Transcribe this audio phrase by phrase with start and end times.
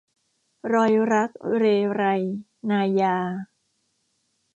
[0.73, 1.63] รอยรักเร
[1.93, 2.03] ไร-
[2.71, 3.17] นายา